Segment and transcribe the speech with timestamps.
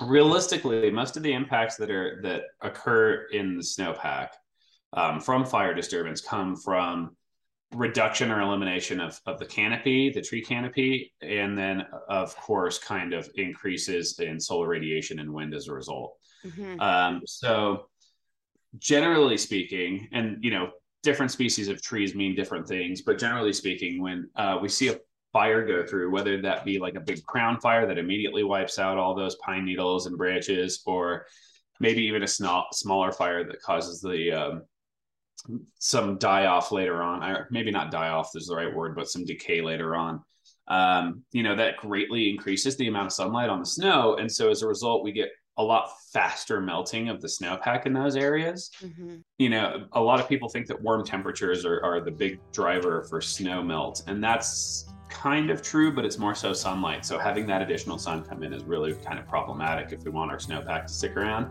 [0.00, 4.28] realistically, most of the impacts that are that occur in the snowpack
[4.92, 7.16] um, from fire disturbance come from
[7.74, 13.12] reduction or elimination of, of the canopy, the tree canopy, and then of course, kind
[13.12, 16.16] of increases in solar radiation and wind as a result.
[16.44, 16.80] Mm-hmm.
[16.80, 17.86] Um, so
[18.78, 20.70] generally speaking, and you know,
[21.02, 24.98] different species of trees mean different things, but generally speaking, when uh, we see a
[25.36, 28.96] fire go through, whether that be like a big crown fire that immediately wipes out
[28.96, 31.26] all those pine needles and branches, or
[31.78, 34.62] maybe even a small, smaller fire that causes the um,
[35.78, 39.10] some die off later on, or maybe not die off is the right word, but
[39.10, 40.22] some decay later on.
[40.68, 44.16] Um, you know, that greatly increases the amount of sunlight on the snow.
[44.16, 45.28] And so as a result, we get
[45.58, 48.70] a lot faster melting of the snowpack in those areas.
[48.82, 49.16] Mm-hmm.
[49.36, 53.04] You know, a lot of people think that warm temperatures are, are the big driver
[53.10, 54.02] for snow melt.
[54.06, 57.06] And that's kind of true, but it's more so sunlight.
[57.06, 60.30] So having that additional sun come in is really kind of problematic if we want
[60.30, 61.50] our snowpack to stick around.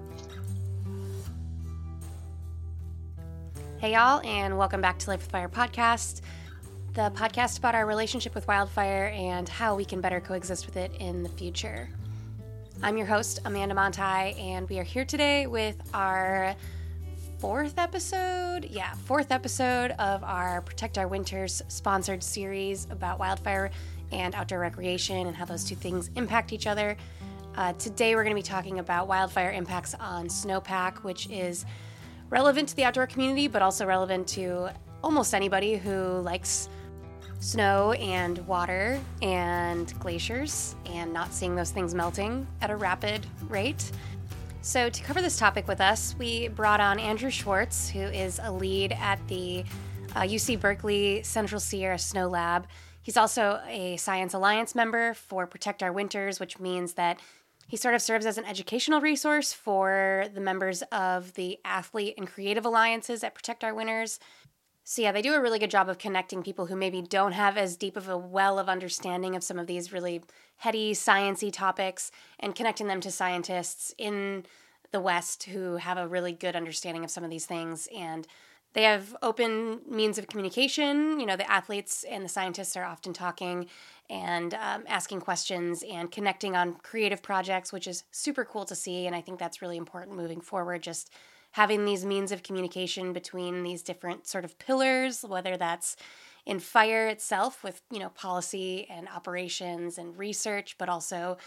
[3.79, 6.21] Hey, y'all, and welcome back to Life with Fire podcast,
[6.93, 10.91] the podcast about our relationship with wildfire and how we can better coexist with it
[10.99, 11.89] in the future.
[12.83, 16.55] I'm your host, Amanda Monthei, and we are here today with our
[17.39, 18.65] fourth episode.
[18.65, 23.71] Yeah, fourth episode of our Protect Our Winters sponsored series about wildfire
[24.11, 26.95] and outdoor recreation and how those two things impact each other.
[27.55, 31.65] Uh, today, we're going to be talking about wildfire impacts on snowpack, which is
[32.29, 34.69] relevant to the outdoor community, but also relevant to
[35.03, 36.69] almost anybody who likes
[37.39, 43.91] snow and water and glaciers and not seeing those things melting at a rapid rate.
[44.65, 48.51] So, to cover this topic with us, we brought on Andrew Schwartz, who is a
[48.51, 49.63] lead at the
[50.15, 52.65] uh, UC Berkeley Central Sierra Snow Lab.
[53.03, 57.19] He's also a Science Alliance member for Protect Our Winters, which means that
[57.67, 62.25] he sort of serves as an educational resource for the members of the athlete and
[62.25, 64.19] creative alliances at Protect Our Winters.
[64.87, 67.57] So, yeah, they do a really good job of connecting people who maybe don't have
[67.57, 70.21] as deep of a well of understanding of some of these really
[70.57, 74.45] heady, sciency topics and connecting them to scientists in
[74.91, 77.89] the West who have a really good understanding of some of these things.
[77.97, 78.27] And
[78.73, 81.19] they have open means of communication.
[81.19, 83.65] You know, the athletes and the scientists are often talking
[84.07, 89.07] and um, asking questions and connecting on creative projects, which is super cool to see.
[89.07, 90.83] And I think that's really important moving forward.
[90.83, 91.09] Just
[91.55, 95.95] having these means of communication between these different sort of pillars, whether that's
[96.45, 101.37] in fire itself with you know policy and operations and research, but also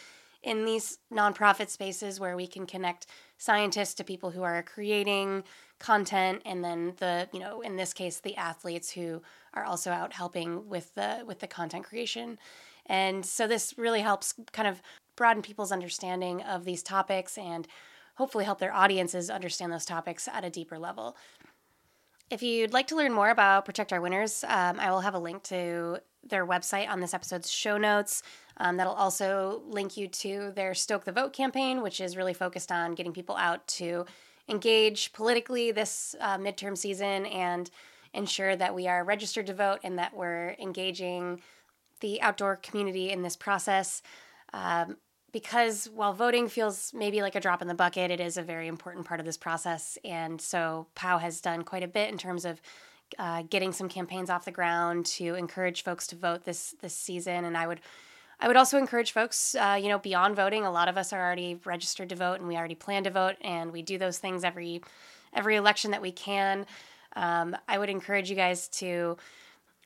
[0.42, 5.44] in these nonprofit spaces where we can connect scientists to people who are creating
[5.78, 9.20] content and then the you know in this case the athletes who
[9.52, 12.38] are also out helping with the with the content creation.
[12.86, 14.80] And so this really helps kind of
[15.16, 17.68] broaden people's understanding of these topics and
[18.18, 21.16] hopefully help their audiences understand those topics at a deeper level
[22.30, 25.18] if you'd like to learn more about protect our Winters, um, i will have a
[25.18, 25.98] link to
[26.28, 28.22] their website on this episode's show notes
[28.58, 32.70] um, that'll also link you to their stoke the vote campaign which is really focused
[32.70, 34.04] on getting people out to
[34.48, 37.70] engage politically this uh, midterm season and
[38.14, 41.40] ensure that we are registered to vote and that we're engaging
[42.00, 44.02] the outdoor community in this process.
[44.52, 44.96] Um,
[45.32, 48.66] because while voting feels maybe like a drop in the bucket, it is a very
[48.66, 49.98] important part of this process.
[50.04, 52.60] And so POW has done quite a bit in terms of
[53.18, 57.44] uh, getting some campaigns off the ground to encourage folks to vote this this season.
[57.44, 57.80] And I would
[58.40, 60.64] I would also encourage folks, uh, you know, beyond voting.
[60.64, 63.36] A lot of us are already registered to vote, and we already plan to vote,
[63.40, 64.82] and we do those things every
[65.34, 66.66] every election that we can.
[67.16, 69.16] Um, I would encourage you guys to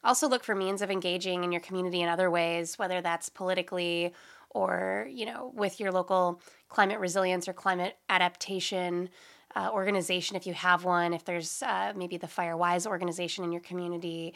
[0.05, 4.13] also look for means of engaging in your community in other ways, whether that's politically
[4.53, 9.09] or you know with your local climate resilience or climate adaptation
[9.55, 11.13] uh, organization if you have one.
[11.13, 14.35] If there's uh, maybe the FireWise organization in your community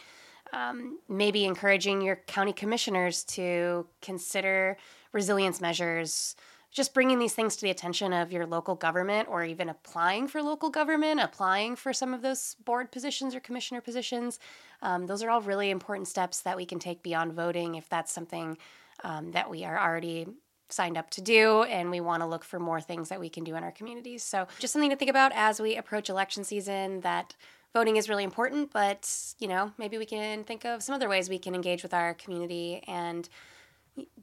[0.53, 4.77] um, maybe encouraging your county commissioners to consider
[5.13, 6.37] resilience measures
[6.73, 10.43] just bringing these things to the attention of your local government or even applying for
[10.43, 14.39] local government applying for some of those board positions or commissioner positions
[14.83, 18.13] um, those are all really important steps that we can take beyond voting if that's
[18.13, 18.57] something
[19.05, 20.27] um, that we are already
[20.69, 23.45] signed up to do and we want to look for more things that we can
[23.45, 27.01] do in our communities so just something to think about as we approach election season
[27.03, 27.37] that
[27.77, 31.29] voting is really important, but you know, maybe we can think of some other ways
[31.29, 33.29] we can engage with our community and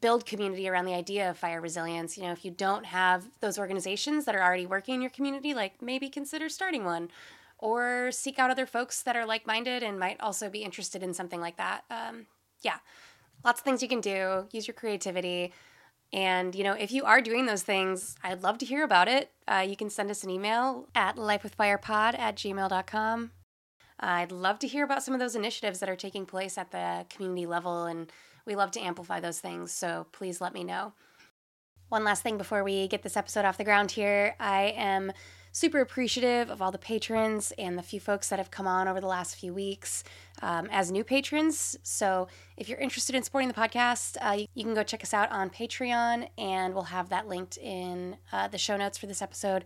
[0.02, 2.18] build community around the idea of fire resilience.
[2.18, 5.54] You know, if you don't have those organizations that are already working in your community,
[5.54, 7.12] like maybe consider starting one
[7.60, 11.14] or seek out other folks that are like minded and might also be interested in
[11.14, 11.84] something like that.
[11.92, 12.26] Um,
[12.64, 12.78] yeah,
[13.44, 14.48] lots of things you can do.
[14.52, 15.54] Use your creativity.
[16.12, 19.32] And, you know, if you are doing those things, I'd love to hear about it.
[19.48, 23.32] Uh, you can send us an email at lifewithfirepod at gmail.com.
[24.00, 27.06] I'd love to hear about some of those initiatives that are taking place at the
[27.10, 28.12] community level, and
[28.46, 30.94] we love to amplify those things, so please let me know.
[31.90, 35.12] One last thing before we get this episode off the ground here I am
[35.54, 39.00] super appreciative of all the patrons and the few folks that have come on over
[39.00, 40.04] the last few weeks
[40.42, 41.78] um, as new patrons.
[41.84, 42.28] So
[42.58, 45.52] if you're interested in supporting the podcast, uh, you, can go check us out on
[45.52, 49.64] Patreon, and we'll have that linked in uh, the show notes for this episode.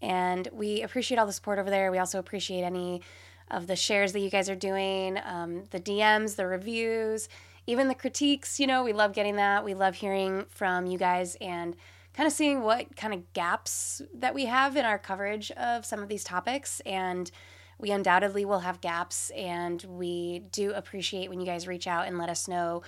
[0.00, 1.90] And we appreciate all the support over there.
[1.90, 3.02] We also appreciate any
[3.50, 7.28] of the shares that you guys are doing, um, the DMs, the reviews,
[7.66, 8.60] even the critiques.
[8.60, 9.64] You know, we love getting that.
[9.64, 11.74] We love hearing from you guys and
[12.16, 16.02] kind of seeing what kind of gaps that we have in our coverage of some
[16.02, 16.80] of these topics.
[16.86, 17.30] And
[17.78, 19.30] we undoubtedly will have gaps.
[19.30, 22.82] And we do appreciate when you guys reach out and let us know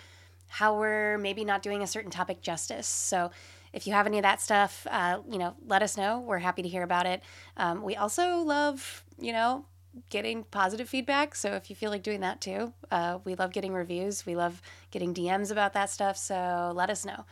[0.49, 2.87] how we're maybe not doing a certain topic justice.
[2.87, 3.31] So,
[3.71, 6.21] if you have any of that stuff, uh, you know, let us know.
[6.21, 7.23] We're happy to hear about it.
[7.59, 9.67] Um, we also love, you know,
[10.11, 11.35] getting positive feedback.
[11.35, 14.25] So if you feel like doing that too, uh, we love getting reviews.
[14.25, 16.17] We love getting DMs about that stuff.
[16.17, 17.25] So let us know.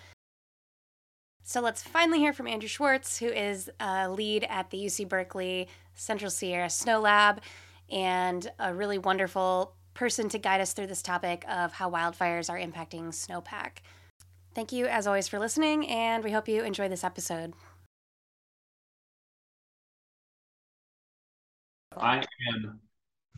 [1.48, 5.68] So let's finally hear from Andrew Schwartz, who is a lead at the UC Berkeley
[5.94, 7.40] Central Sierra Snow Lab
[7.88, 12.58] and a really wonderful person to guide us through this topic of how wildfires are
[12.58, 13.78] impacting snowpack.
[14.56, 17.54] Thank you, as always, for listening, and we hope you enjoy this episode.
[21.96, 22.80] I am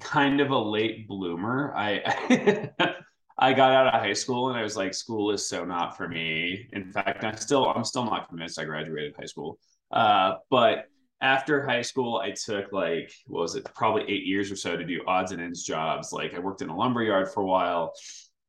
[0.00, 1.74] kind of a late bloomer.
[1.76, 2.70] I
[3.38, 6.08] I got out of high school and I was like, school is so not for
[6.08, 6.68] me.
[6.72, 9.58] In fact, I'm still I'm still not convinced I graduated high school.
[9.90, 10.86] Uh, but
[11.20, 14.84] after high school, I took like what was it, probably eight years or so to
[14.84, 16.12] do odds and ends jobs.
[16.12, 17.92] Like I worked in a lumber yard for a while.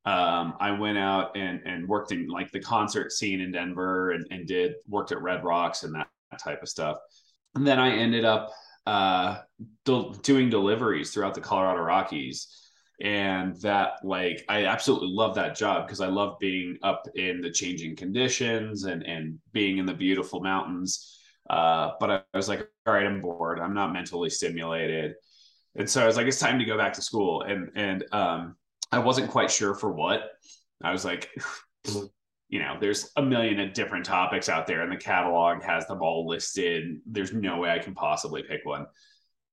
[0.05, 4.25] Um, I went out and and worked in like the concert scene in Denver and,
[4.31, 6.07] and did worked at Red Rocks and that
[6.43, 6.97] type of stuff.
[7.53, 8.51] And then I ended up
[8.87, 9.37] uh,
[9.83, 12.68] doing deliveries throughout the Colorado Rockies.
[13.01, 17.49] And that, like, I absolutely love that job because I love being up in the
[17.49, 21.17] changing conditions and, and being in the beautiful mountains.
[21.49, 23.59] Uh, but I, I was like, all right, I'm bored.
[23.59, 25.13] I'm not mentally stimulated.
[25.75, 27.43] And so I was like, it's time to go back to school.
[27.43, 28.55] And, and, um,
[28.91, 30.31] I wasn't quite sure for what.
[30.83, 31.29] I was like,
[32.49, 36.01] you know, there's a million of different topics out there, and the catalog has them
[36.01, 36.99] all listed.
[37.05, 38.87] There's no way I can possibly pick one.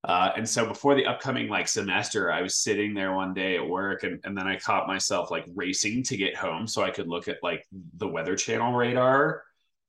[0.06, 3.68] Uh, and so before the upcoming like semester, I was sitting there one day at
[3.68, 7.08] work, and, and then I caught myself like racing to get home so I could
[7.08, 7.66] look at like
[7.96, 9.42] the Weather Channel radar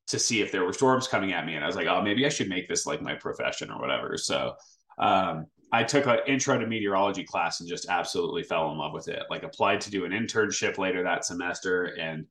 [0.08, 1.54] to see if there were storms coming at me.
[1.54, 4.18] And I was like, oh, maybe I should make this like my profession or whatever.
[4.18, 4.56] So
[4.98, 9.10] um, I took an intro to meteorology class and just absolutely fell in love with
[9.10, 9.24] it.
[9.30, 12.26] Like applied to do an internship later that semester and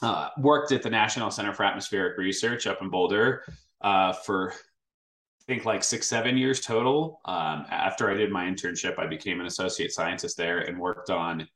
[0.00, 3.42] uh, worked at the National Center for Atmospheric Research up in Boulder
[3.80, 4.54] uh, for
[5.48, 7.20] think like six, seven years total.
[7.24, 11.48] Um, after I did my internship, I became an associate scientist there and worked on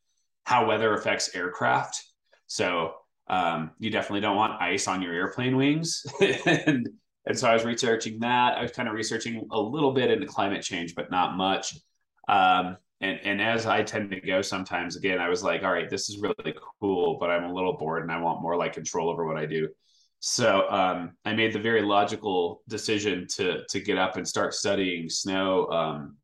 [0.45, 2.03] how weather affects aircraft.
[2.47, 2.95] So
[3.29, 6.05] um, you definitely don't want ice on your airplane wings.
[6.47, 6.89] and,
[7.27, 8.57] and so I was researching that.
[8.57, 11.77] I was kind of researching a little bit into climate change, but not much.
[12.29, 15.91] Um, and and as I tend to go sometimes again, I was like, all right,
[15.91, 19.11] this is really cool, but I'm a little bored and I want more like control
[19.11, 19.69] over what I do.
[20.25, 25.09] So um, I made the very logical decision to to get up and start studying
[25.09, 26.17] snow um,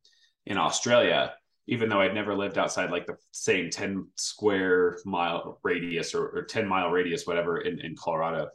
[0.45, 1.33] in Australia,
[1.67, 6.43] even though I'd never lived outside like the same 10 square mile radius or, or
[6.43, 8.47] 10 mile radius, whatever, in, in Colorado.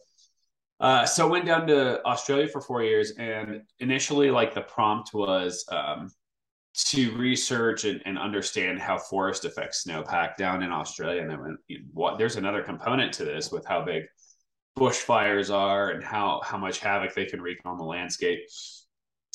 [0.81, 5.67] Uh, so went down to Australia for four years, and initially, like the prompt was
[5.71, 6.11] um,
[6.75, 11.21] to research and, and, understand how forest affects snowpack down in Australia.
[11.21, 11.59] And then
[11.93, 14.05] what there's another component to this with how big
[14.78, 18.40] bushfires are and how how much havoc they can wreak on the landscape.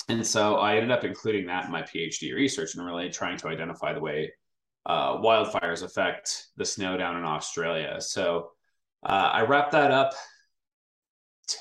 [0.08, 3.48] And so I ended up including that in my PhD research and really trying to
[3.48, 4.32] identify the way
[4.86, 7.98] uh, wildfires affect the snow down in Australia.
[8.00, 8.52] So
[9.04, 10.14] uh, I wrapped that up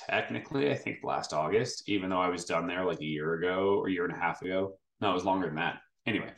[0.08, 3.78] technically, I think last August, even though I was done there like a year ago
[3.78, 4.78] or a year and a half ago.
[5.00, 5.78] No, it was longer than that.
[6.06, 6.32] Anyway,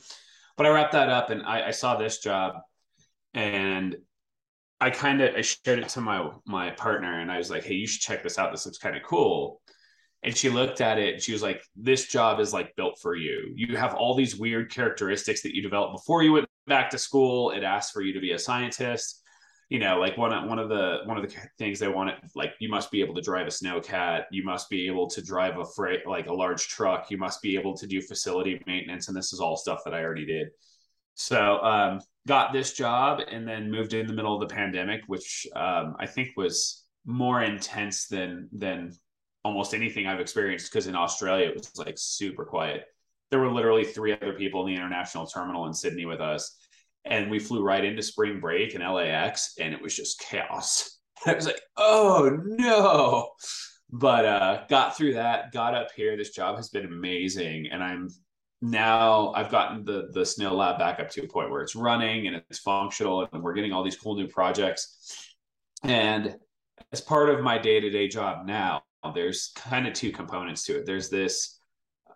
[0.56, 2.54] but I wrapped that up and I, I saw this job
[3.34, 3.96] and
[4.80, 7.74] I kind of I shared it to my my partner and I was like, hey,
[7.74, 8.50] you should check this out.
[8.50, 9.60] This looks kind of cool.
[10.22, 13.14] And she looked at it and she was like, this job is like built for
[13.16, 13.52] you.
[13.56, 17.52] You have all these weird characteristics that you developed before you went back to school.
[17.52, 19.20] It asks for you to be a scientist
[19.70, 22.68] you know, like one one of the one of the things they wanted, like you
[22.68, 26.06] must be able to drive a snowcat, you must be able to drive a freight
[26.08, 29.38] like a large truck, you must be able to do facility maintenance, and this is
[29.38, 30.48] all stuff that I already did.
[31.14, 35.46] So um, got this job and then moved in the middle of the pandemic, which
[35.56, 38.92] um, I think was more intense than than
[39.44, 42.84] almost anything I've experienced because in Australia it was like super quiet.
[43.30, 46.56] There were literally three other people in the international terminal in Sydney with us.
[47.06, 50.98] And we flew right into spring break in LAX and it was just chaos.
[51.26, 53.30] I was like, oh no.
[53.88, 56.16] But uh got through that, got up here.
[56.16, 57.68] This job has been amazing.
[57.72, 58.08] And I'm
[58.62, 62.26] now I've gotten the the snow lab back up to a point where it's running
[62.26, 65.34] and it's functional and we're getting all these cool new projects.
[65.82, 66.36] And
[66.92, 68.82] as part of my day-to-day job now,
[69.14, 70.86] there's kind of two components to it.
[70.86, 71.60] There's this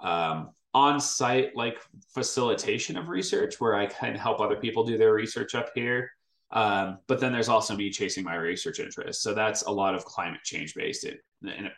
[0.01, 1.79] um, on-site like
[2.13, 6.11] facilitation of research where I can help other people do their research up here.
[6.51, 9.23] Um, but then there's also me chasing my research interests.
[9.23, 11.07] So that's a lot of climate change based.
[11.43, 11.71] And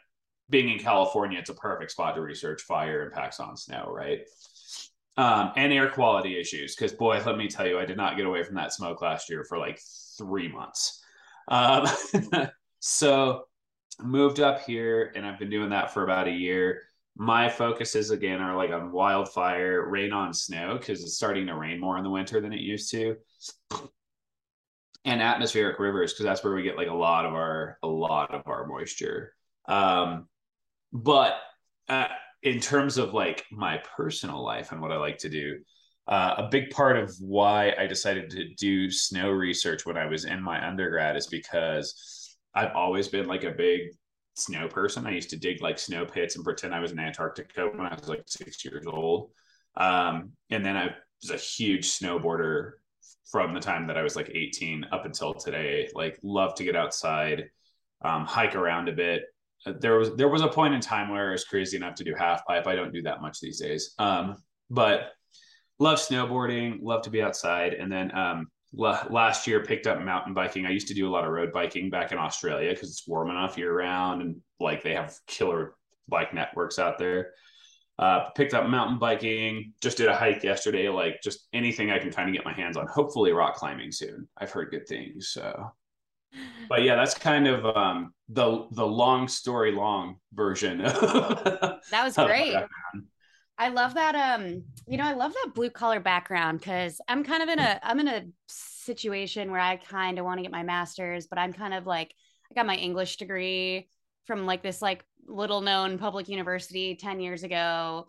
[0.50, 4.20] being in California, it's a perfect spot to research fire impacts on snow, right?
[5.18, 6.76] Um, and air quality issues.
[6.76, 9.30] Because boy, let me tell you, I did not get away from that smoke last
[9.30, 9.80] year for like
[10.18, 11.02] three months.
[11.48, 11.86] Um,
[12.80, 13.44] so
[14.00, 16.82] moved up here, and I've been doing that for about a year.
[17.16, 21.80] My focuses again are like on wildfire, rain on snow because it's starting to rain
[21.80, 23.16] more in the winter than it used to,
[25.06, 28.34] and atmospheric rivers because that's where we get like a lot of our a lot
[28.34, 29.32] of our moisture.
[29.66, 30.28] Um,
[30.92, 31.36] but
[31.88, 32.08] uh,
[32.46, 35.58] in terms of like my personal life and what I like to do,
[36.06, 40.26] uh, a big part of why I decided to do snow research when I was
[40.26, 43.80] in my undergrad is because I've always been like a big
[44.36, 45.08] snow person.
[45.08, 47.96] I used to dig like snow pits and pretend I was in Antarctica when I
[47.96, 49.32] was like six years old.
[49.76, 50.90] Um, and then I
[51.22, 52.74] was a huge snowboarder
[53.28, 55.88] from the time that I was like 18 up until today.
[55.94, 57.50] Like, love to get outside,
[58.02, 59.24] um, hike around a bit,
[59.66, 62.14] there was there was a point in time where I was crazy enough to do
[62.14, 62.66] half pipe.
[62.66, 63.94] I don't do that much these days.
[63.98, 64.36] Um,
[64.70, 65.12] but
[65.78, 67.74] love snowboarding, love to be outside.
[67.74, 70.66] And then um, l- last year picked up mountain biking.
[70.66, 73.30] I used to do a lot of road biking back in Australia because it's warm
[73.30, 75.74] enough year round and like they have killer
[76.08, 77.32] bike networks out there.
[77.98, 82.12] Uh, picked up mountain biking, just did a hike yesterday, like just anything I can
[82.12, 82.86] kind of get my hands on.
[82.86, 84.28] Hopefully, rock climbing soon.
[84.36, 85.30] I've heard good things.
[85.30, 85.72] So
[86.68, 90.78] but yeah, that's kind of um, the the long story long version.
[90.78, 92.56] that was great.
[93.58, 94.14] I love that.
[94.14, 97.80] Um, you know, I love that blue collar background because I'm kind of in a
[97.82, 101.52] I'm in a situation where I kind of want to get my master's, but I'm
[101.52, 102.14] kind of like
[102.50, 103.88] I got my English degree
[104.26, 108.06] from like this like little known public university 10 years ago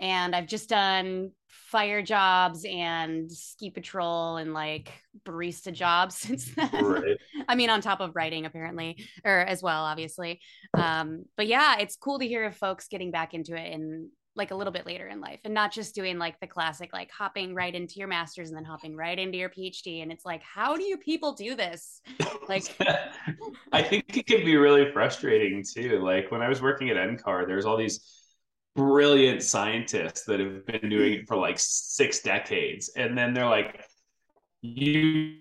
[0.00, 4.90] and I've just done fire jobs and ski patrol and like
[5.24, 6.84] barista jobs since then.
[6.84, 7.16] Right.
[7.48, 10.40] I mean, on top of writing, apparently, or as well, obviously.
[10.74, 14.52] Um, but yeah, it's cool to hear of folks getting back into it in like
[14.52, 17.52] a little bit later in life and not just doing like the classic like hopping
[17.52, 20.76] right into your masters and then hopping right into your phd and it's like how
[20.76, 22.00] do you people do this
[22.48, 22.76] like
[23.72, 27.44] i think it can be really frustrating too like when i was working at ncar
[27.44, 28.19] there's all these
[28.76, 32.90] brilliant scientists that have been doing it for like six decades.
[32.96, 33.84] And then they're like
[34.62, 35.36] you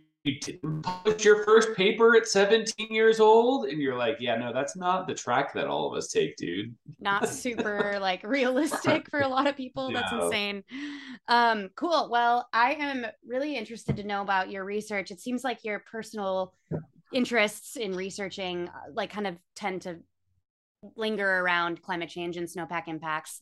[0.84, 3.66] published your first paper at 17 years old?
[3.66, 6.76] And you're like yeah no that's not the track that all of us take dude.
[7.00, 9.90] Not super like realistic for a lot of people.
[9.90, 10.02] No.
[10.02, 10.64] that's insane.
[11.28, 12.10] Um cool.
[12.12, 15.12] Well i am really interested to know about your research.
[15.12, 16.54] It seems like your personal
[17.14, 19.98] interests in researching uh, like kind of tend to
[20.96, 23.42] linger around climate change and snowpack impacts.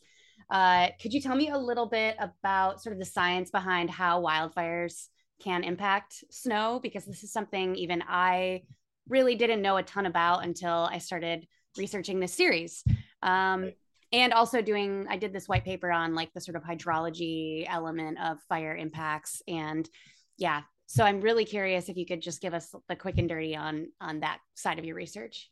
[0.50, 4.22] Uh, could you tell me a little bit about sort of the science behind how
[4.22, 5.08] wildfires
[5.42, 6.80] can impact snow?
[6.82, 8.64] Because this is something even I
[9.10, 12.84] really didn't know a ton about until I started researching this series.
[13.22, 13.72] Um,
[14.14, 18.18] and also doing, I did this white paper on like the sort of hydrology element
[18.24, 19.42] of fire impacts.
[19.48, 19.90] And
[20.38, 23.56] yeah, so I'm really curious if you could just give us the quick and dirty
[23.56, 25.50] on on that side of your research.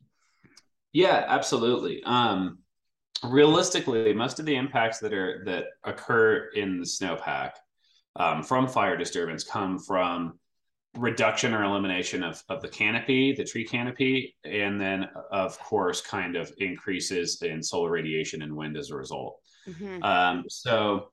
[0.96, 2.02] Yeah, absolutely.
[2.06, 2.60] Um,
[3.22, 7.52] realistically, most of the impacts that are that occur in the snowpack
[8.16, 10.40] um, from fire disturbance come from
[10.98, 16.38] reduction or elimination of, of the canopy, the tree canopy, and then of course, kind
[16.38, 19.38] of increases in solar radiation and wind as a result.
[19.68, 20.02] Mm-hmm.
[20.02, 21.10] Um, so,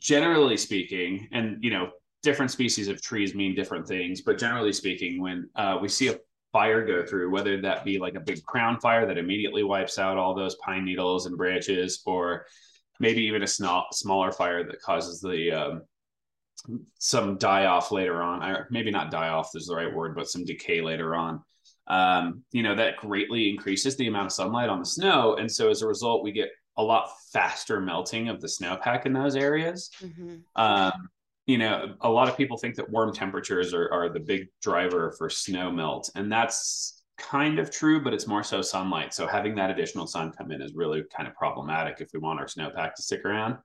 [0.00, 5.18] generally speaking, and you know, different species of trees mean different things, but generally speaking,
[5.22, 6.18] when uh, we see a
[6.52, 10.18] fire go through, whether that be like a big crown fire that immediately wipes out
[10.18, 12.46] all those pine needles and branches, or
[13.00, 15.82] maybe even a small, smaller fire that causes the um,
[16.98, 20.28] some die off later on, or maybe not die off is the right word, but
[20.28, 21.42] some decay later on.
[21.88, 25.36] Um, you know, that greatly increases the amount of sunlight on the snow.
[25.36, 29.12] And so as a result, we get a lot faster melting of the snowpack in
[29.12, 29.90] those areas.
[30.00, 30.36] Mm-hmm.
[30.56, 31.08] Um,
[31.52, 35.12] you know, a lot of people think that warm temperatures are, are the big driver
[35.18, 39.12] for snow melt, and that's kind of true, but it's more so sunlight.
[39.12, 42.40] So having that additional sun come in is really kind of problematic if we want
[42.40, 43.58] our snowpack to stick around.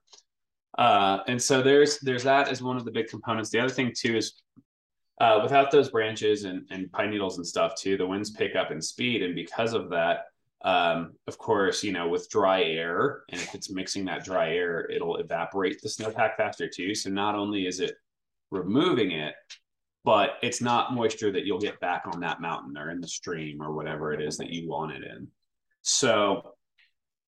[0.78, 3.50] Uh, and so there's there's that as one of the big components.
[3.50, 4.34] The other thing too is
[5.22, 8.70] uh, without those branches and, and pine needles and stuff too, the winds pick up
[8.70, 10.26] in speed, and because of that,
[10.64, 14.90] um, of course, you know, with dry air, and if it's mixing that dry air,
[14.90, 16.96] it'll evaporate the snowpack faster too.
[16.96, 17.96] So not only is it
[18.50, 19.36] removing it,
[20.04, 23.62] but it's not moisture that you'll get back on that mountain or in the stream
[23.62, 25.28] or whatever it is that you want it in.
[25.82, 26.54] So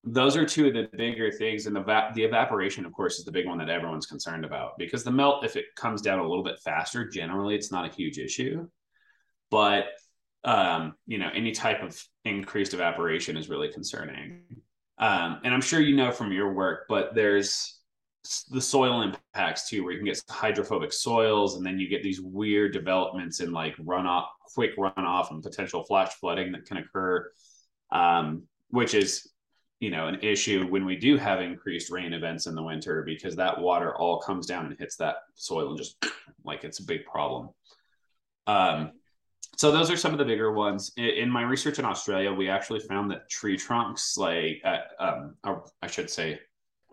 [0.04, 3.26] those are two of the bigger things and the va- the evaporation of course is
[3.26, 6.28] the big one that everyone's concerned about because the melt if it comes down a
[6.28, 8.66] little bit faster generally it's not a huge issue
[9.52, 9.88] but
[10.44, 14.42] um, you know any type of increased evaporation is really concerning.
[14.98, 17.80] Um, and i'm sure you know from your work but there's
[18.50, 22.20] the soil impacts too where you can get hydrophobic soils and then you get these
[22.20, 27.32] weird developments in like runoff quick runoff and potential flash flooding that can occur
[27.92, 29.30] um, which is
[29.80, 33.36] you know an issue when we do have increased rain events in the winter because
[33.36, 35.96] that water all comes down and hits that soil and just
[36.44, 37.50] like it's a big problem.
[38.48, 38.92] Um,
[39.58, 40.92] so those are some of the bigger ones.
[40.98, 45.36] In, in, my research in australia we actually found that tree trunks like uh, um,
[45.82, 46.40] i should say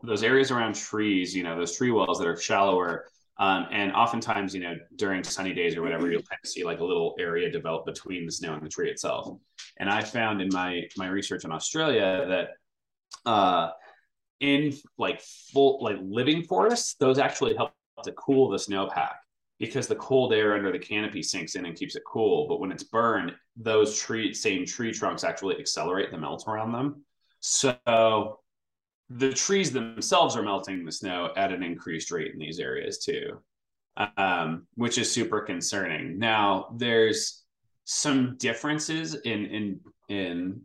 [0.02, 3.06] those areas around trees you know those tree wells that are shallower
[3.38, 6.80] um, and oftentimes you know during sunny days or whatever you'll kind of see like
[6.80, 9.38] a little area develop between the snow and the tree itself.
[9.78, 12.48] And i found in my my research in australia that
[13.26, 13.70] uh,
[14.40, 17.72] in like full like living forests, those actually help
[18.04, 19.14] to cool the snowpack
[19.58, 22.46] because the cold air under the canopy sinks in and keeps it cool.
[22.48, 27.04] But when it's burned, those tree same tree trunks actually accelerate the melt around them.
[27.40, 28.40] So
[29.08, 33.40] the trees themselves are melting the snow at an increased rate in these areas too,
[34.16, 36.18] um, which is super concerning.
[36.18, 37.44] Now there's
[37.84, 40.60] some differences in in in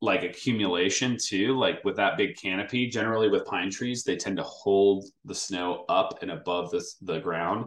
[0.00, 4.42] like accumulation too like with that big canopy generally with pine trees they tend to
[4.42, 7.66] hold the snow up and above the, the ground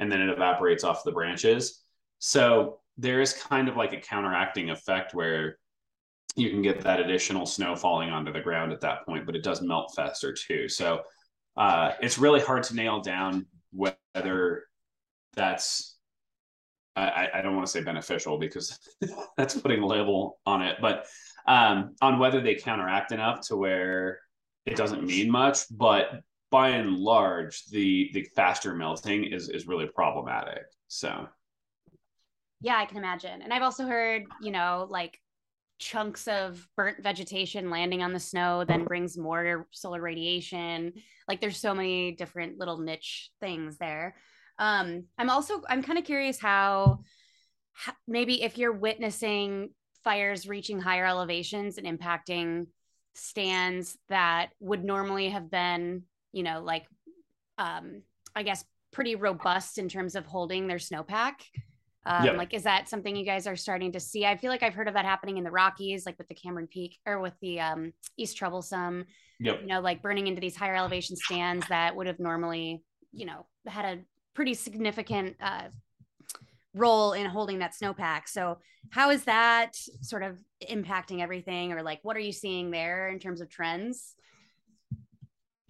[0.00, 1.82] and then it evaporates off the branches
[2.18, 5.58] so there is kind of like a counteracting effect where
[6.36, 9.44] you can get that additional snow falling onto the ground at that point but it
[9.44, 11.02] does melt faster too so
[11.56, 14.64] uh, it's really hard to nail down whether
[15.34, 15.96] that's
[16.96, 18.78] I, I don't want to say beneficial because
[19.36, 21.06] that's putting a label on it, but
[21.46, 24.20] um, on whether they counteract enough to where
[24.66, 25.64] it doesn't mean much.
[25.70, 30.64] But by and large, the the faster melting is is really problematic.
[30.88, 31.28] So
[32.60, 33.42] yeah, I can imagine.
[33.42, 35.18] And I've also heard, you know, like
[35.78, 40.92] chunks of burnt vegetation landing on the snow then brings more solar radiation.
[41.26, 44.14] Like there's so many different little niche things there.
[44.58, 47.00] Um, I'm also I'm kind of curious how,
[47.72, 49.70] how maybe if you're witnessing
[50.04, 52.66] fires reaching higher elevations and impacting
[53.14, 56.02] stands that would normally have been,
[56.32, 56.86] you know, like,
[57.58, 58.02] um,
[58.34, 61.34] I guess, pretty robust in terms of holding their snowpack.
[62.06, 62.36] Um, yep.
[62.36, 64.24] Like, is that something you guys are starting to see?
[64.24, 66.66] I feel like I've heard of that happening in the Rockies, like with the Cameron
[66.66, 69.04] Peak or with the um, East Troublesome.
[69.38, 69.60] Yep.
[69.62, 73.46] You know, like burning into these higher elevation stands that would have normally, you know,
[73.66, 74.00] had a
[74.34, 75.68] pretty significant uh,
[76.74, 78.22] role in holding that snowpack.
[78.26, 78.58] So,
[78.90, 80.38] how is that sort of
[80.68, 84.14] impacting everything, or like what are you seeing there in terms of trends?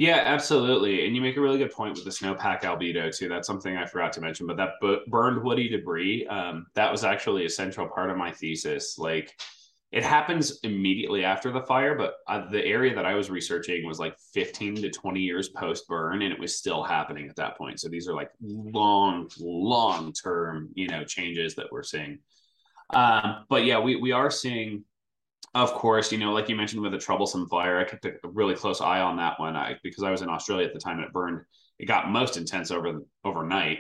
[0.01, 1.05] Yeah, absolutely.
[1.05, 3.29] And you make a really good point with the snowpack albedo too.
[3.29, 7.45] That's something I forgot to mention, but that burned woody debris, um, that was actually
[7.45, 8.97] a central part of my thesis.
[8.97, 9.39] Like
[9.93, 13.99] it happens immediately after the fire, but uh, the area that I was researching was
[13.99, 17.79] like 15 to 20 years post burn, and it was still happening at that point.
[17.79, 22.21] So these are like long, long term, you know, changes that we're seeing.
[22.95, 24.83] Um, but yeah, we we are seeing,
[25.55, 28.55] of course, you know, like you mentioned with the troublesome fire, I kept a really
[28.55, 31.13] close eye on that one I, because I was in Australia at the time it
[31.13, 31.41] burned.
[31.79, 33.79] It got most intense over overnight,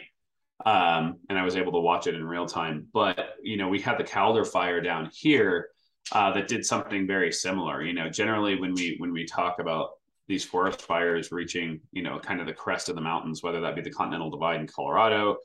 [0.65, 2.89] um, and I was able to watch it in real time.
[2.93, 5.69] But you know, we had the Caldor fire down here
[6.13, 7.83] uh, that did something very similar.
[7.83, 9.91] You know, generally when we when we talk about
[10.27, 13.77] these forest fires reaching, you know, kind of the crest of the mountains, whether that
[13.77, 15.37] be the Continental Divide in Colorado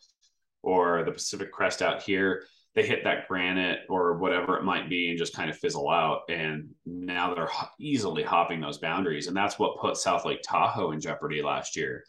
[0.64, 2.44] or the Pacific Crest out here,
[2.76, 6.22] they hit that granite or whatever it might be and just kind of fizzle out.
[6.30, 9.28] And now they're easily hopping those boundaries.
[9.28, 12.04] And that's what put South Lake Tahoe in jeopardy last year.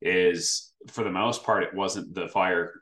[0.00, 2.72] Is for the most part, it wasn't the fire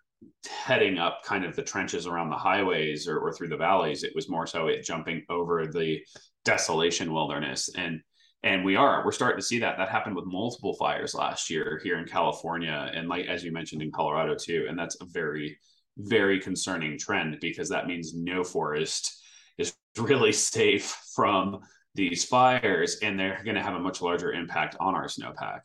[0.46, 4.04] heading up kind of the trenches around the highways or, or through the valleys.
[4.04, 6.00] It was more so it jumping over the
[6.44, 7.70] desolation wilderness.
[7.74, 8.00] And
[8.42, 11.78] and we are we're starting to see that that happened with multiple fires last year
[11.84, 15.58] here in california and like as you mentioned in colorado too and that's a very
[16.02, 19.22] very concerning trend because that means no forest
[19.58, 21.60] is really safe from
[21.94, 25.60] these fires and they're going to have a much larger impact on our snowpack.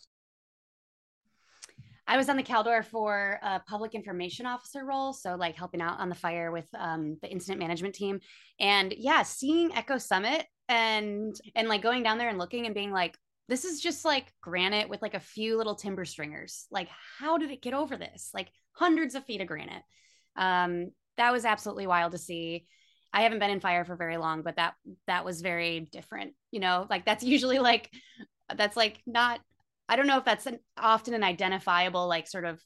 [2.07, 5.99] I was on the Caldor for a public information officer role, so like helping out
[5.99, 8.19] on the fire with um, the incident management team.
[8.59, 12.91] And yeah, seeing Echo Summit and and like going down there and looking and being
[12.91, 13.17] like,
[13.47, 16.67] this is just like granite with like a few little timber stringers.
[16.69, 18.29] Like, how did it get over this?
[18.33, 19.83] Like hundreds of feet of granite.
[20.35, 22.65] Um, that was absolutely wild to see.
[23.13, 24.73] I haven't been in fire for very long, but that
[25.07, 26.33] that was very different.
[26.51, 27.89] You know, like that's usually like
[28.55, 29.39] that's like not.
[29.87, 32.59] I don't know if that's an, often an identifiable like sort of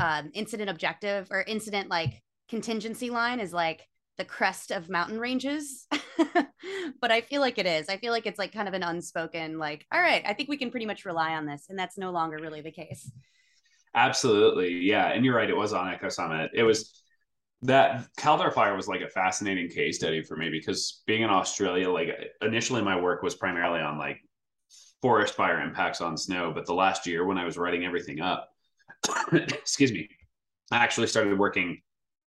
[0.00, 3.86] um, incident objective or incident like contingency line is like
[4.18, 5.86] the crest of mountain ranges.
[7.00, 7.88] but I feel like it is.
[7.88, 10.58] I feel like it's like kind of an unspoken like, all right, I think we
[10.58, 13.10] can pretty much rely on this, and that's no longer really the case.
[13.94, 15.50] Absolutely, yeah, and you're right.
[15.50, 16.50] It was on Echo Summit.
[16.54, 17.02] It was
[17.62, 21.90] that Caldor Fire was like a fascinating case study for me because being in Australia,
[21.90, 22.08] like
[22.40, 24.20] initially my work was primarily on like
[25.02, 26.52] forest fire impacts on snow.
[26.54, 28.48] But the last year when I was writing everything up,
[29.32, 30.08] excuse me,
[30.70, 31.82] I actually started working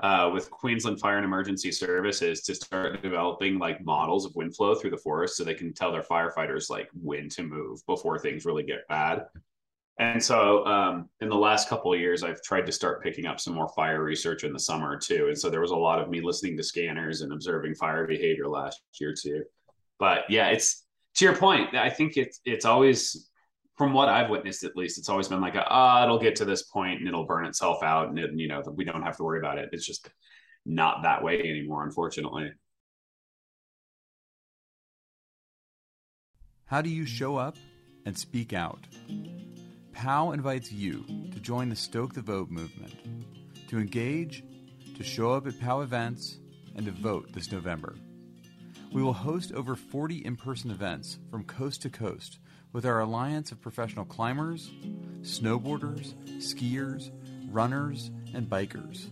[0.01, 4.75] uh, with Queensland Fire and Emergency Services to start developing like models of wind flow
[4.75, 8.45] through the forest so they can tell their firefighters like when to move before things
[8.45, 9.25] really get bad.
[9.99, 13.39] And so, um, in the last couple of years, I've tried to start picking up
[13.39, 15.27] some more fire research in the summer too.
[15.29, 18.49] And so, there was a lot of me listening to scanners and observing fire behavior
[18.49, 19.45] last year too.
[20.01, 20.85] But yeah, it's
[21.17, 21.75] to your point.
[21.77, 23.31] I think it's it's always,
[23.77, 26.45] from what I've witnessed at least, it's always been like, ah, oh, it'll get to
[26.45, 29.23] this point and it'll burn itself out, and it, you know we don't have to
[29.23, 29.69] worry about it.
[29.73, 30.09] It's just
[30.67, 32.51] not that way anymore, unfortunately.
[36.67, 37.57] How do you show up
[38.07, 38.89] and speak out?
[39.95, 42.95] POW invites you to join the Stoke the Vote movement,
[43.69, 44.45] to engage,
[44.97, 46.39] to show up at POW events,
[46.75, 47.95] and to vote this November.
[48.93, 52.39] We will host over 40 in person events from coast to coast
[52.73, 54.71] with our alliance of professional climbers,
[55.23, 57.11] snowboarders, skiers,
[57.51, 59.09] runners, and bikers.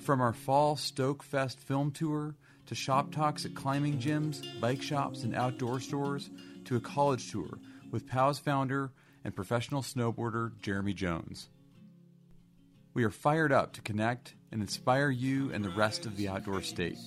[0.00, 2.34] From our fall Stoke Fest film tour
[2.66, 6.30] to shop talks at climbing gyms, bike shops, and outdoor stores
[6.64, 7.58] to a college tour
[7.90, 8.90] with POW's founder,
[9.24, 11.48] and professional snowboarder Jeremy Jones.
[12.92, 16.62] We are fired up to connect and inspire you and the rest of the outdoor
[16.62, 16.98] state.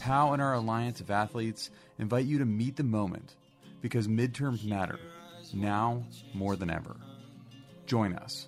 [0.00, 3.34] POW and our alliance of athletes invite you to meet the moment
[3.80, 4.98] because midterms matter,
[5.52, 6.96] now more than ever.
[7.86, 8.46] Join us.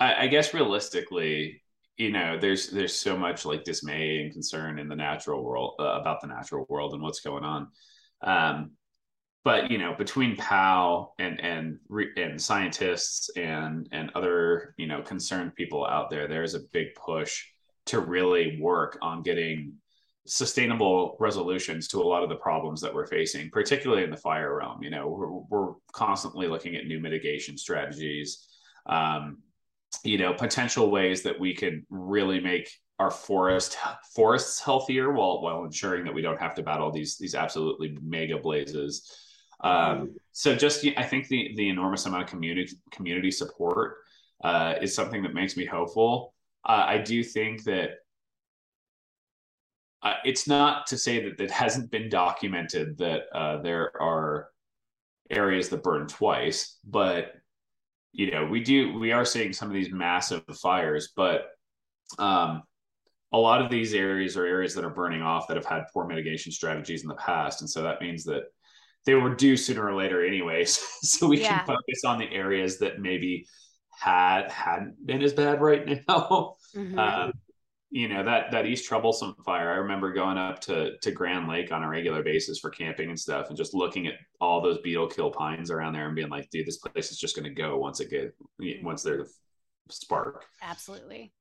[0.00, 1.62] I, I guess realistically,
[1.96, 5.98] you know, there's there's so much like dismay and concern in the natural world uh,
[6.00, 7.68] about the natural world and what's going on.
[8.22, 8.72] Um,
[9.44, 11.78] but you know, between POW and and
[12.16, 17.44] and scientists and and other you know concerned people out there, there's a big push
[17.86, 19.74] to really work on getting
[20.26, 24.56] sustainable resolutions to a lot of the problems that we're facing, particularly in the fire
[24.56, 24.82] realm.
[24.82, 28.48] You know, we're, we're constantly looking at new mitigation strategies.
[28.86, 29.38] Um,
[30.04, 33.76] you know potential ways that we could really make our forest
[34.14, 38.38] forests healthier while while ensuring that we don't have to battle these these absolutely mega
[38.38, 39.22] blazes.
[39.60, 43.96] Um, so just I think the the enormous amount of community community support
[44.42, 46.34] uh, is something that makes me hopeful.
[46.64, 47.90] Uh, I do think that
[50.02, 54.48] uh, it's not to say that it hasn't been documented that uh, there are
[55.30, 57.32] areas that burn twice, but
[58.16, 61.48] you know, we do we are seeing some of these massive fires, but
[62.18, 62.62] um,
[63.30, 66.06] a lot of these areas are areas that are burning off that have had poor
[66.06, 68.44] mitigation strategies in the past, and so that means that
[69.04, 70.78] they were due sooner or later anyways.
[71.02, 71.58] so we yeah.
[71.58, 73.46] can focus on the areas that maybe
[73.90, 76.54] had hadn't been as bad right now.
[76.74, 76.98] Mm-hmm.
[76.98, 77.32] Um,
[77.90, 79.70] you know that that East Troublesome fire.
[79.72, 83.18] I remember going up to to Grand Lake on a regular basis for camping and
[83.18, 86.50] stuff, and just looking at all those beetle kill pines around there and being like,
[86.50, 88.34] "Dude, this place is just going to go once it get
[88.82, 89.38] once there's
[89.88, 91.32] a spark." Absolutely.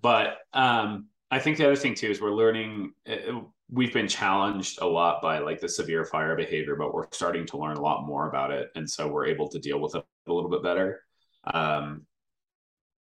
[0.00, 2.92] But um, I think the other thing too is we're learning.
[3.06, 7.46] Uh, we've been challenged a lot by like the severe fire behavior, but we're starting
[7.46, 10.04] to learn a lot more about it, and so we're able to deal with it
[10.26, 11.02] a little bit better.
[11.44, 12.06] Um,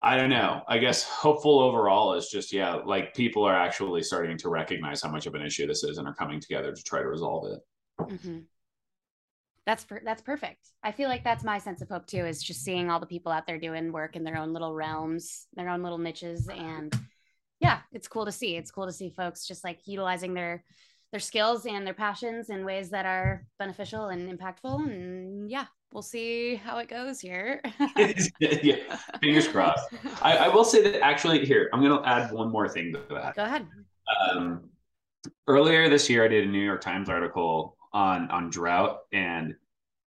[0.02, 0.62] I don't know.
[0.66, 5.10] I guess hopeful overall is just yeah, like people are actually starting to recognize how
[5.10, 7.60] much of an issue this is and are coming together to try to resolve it.
[8.00, 8.38] Mm-hmm.
[9.64, 10.70] That's per- that's perfect.
[10.82, 12.26] I feel like that's my sense of hope too.
[12.26, 15.46] Is just seeing all the people out there doing work in their own little realms,
[15.54, 16.92] their own little niches, and
[17.60, 18.56] yeah, it's cool to see.
[18.56, 20.64] It's cool to see folks just like utilizing their
[21.12, 24.82] their skills and their passions in ways that are beneficial and impactful.
[24.86, 27.62] And yeah, we'll see how it goes here.
[28.40, 29.88] yeah, fingers crossed.
[30.22, 33.00] I, I, will say that actually, here I'm going to add one more thing to
[33.14, 33.36] that.
[33.36, 33.66] Go ahead.
[34.30, 34.70] Um,
[35.46, 39.54] earlier this year, I did a New York Times article on on drought, and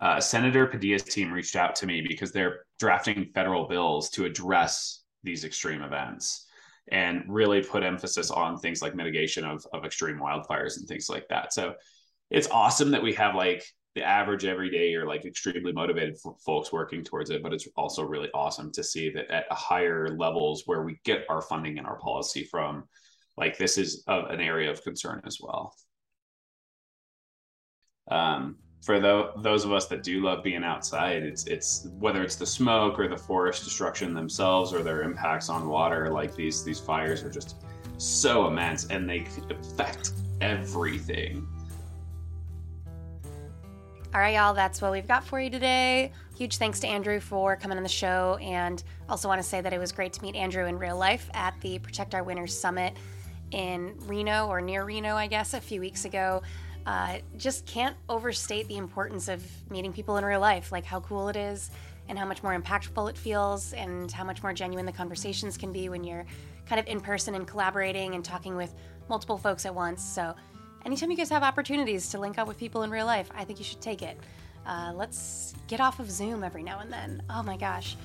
[0.00, 5.02] uh, Senator Padilla's team reached out to me because they're drafting federal bills to address
[5.22, 6.45] these extreme events
[6.90, 11.26] and really put emphasis on things like mitigation of, of extreme wildfires and things like
[11.28, 11.52] that.
[11.52, 11.74] So
[12.30, 17.02] it's awesome that we have like the average everyday or like extremely motivated folks working
[17.02, 21.00] towards it, but it's also really awesome to see that at higher levels where we
[21.04, 22.84] get our funding and our policy from,
[23.36, 25.74] like this is a, an area of concern as well.
[28.10, 32.36] Um, for the, those of us that do love being outside, it's it's whether it's
[32.36, 36.08] the smoke or the forest destruction themselves or their impacts on water.
[36.12, 37.56] Like these these fires are just
[37.98, 41.48] so immense and they affect everything.
[44.14, 46.12] All right, y'all, that's what we've got for you today.
[46.36, 48.38] Huge thanks to Andrew for coming on the show.
[48.40, 51.28] And also want to say that it was great to meet Andrew in real life
[51.34, 52.96] at the Protect Our Winters Summit
[53.50, 56.40] in Reno or near Reno, I guess, a few weeks ago
[56.86, 61.28] uh, just can't overstate the importance of meeting people in real life, like how cool
[61.28, 61.70] it is
[62.08, 65.72] and how much more impactful it feels and how much more genuine the conversations can
[65.72, 66.24] be when you're
[66.66, 68.72] kind of in person and collaborating and talking with
[69.08, 70.02] multiple folks at once.
[70.02, 70.34] So,
[70.84, 73.58] anytime you guys have opportunities to link up with people in real life, I think
[73.58, 74.18] you should take it.
[74.64, 77.22] Uh, let's get off of Zoom every now and then.
[77.30, 77.96] Oh my gosh.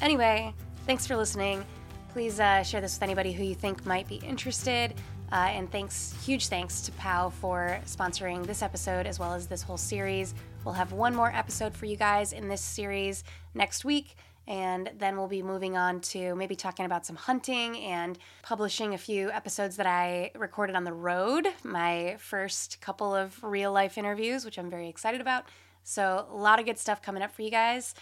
[0.00, 0.54] Anyway,
[0.86, 1.64] thanks for listening.
[2.12, 4.94] Please uh, share this with anybody who you think might be interested.
[5.32, 9.62] Uh, and thanks, huge thanks to POW for sponsoring this episode as well as this
[9.62, 10.34] whole series.
[10.62, 14.14] We'll have one more episode for you guys in this series next week.
[14.46, 18.98] And then we'll be moving on to maybe talking about some hunting and publishing a
[18.98, 24.44] few episodes that I recorded on the road, my first couple of real life interviews,
[24.44, 25.44] which I'm very excited about.
[25.84, 27.94] So, a lot of good stuff coming up for you guys.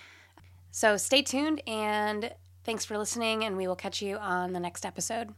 [0.71, 2.33] So, stay tuned and
[2.65, 5.35] thanks for listening, and we will catch you on the next episode.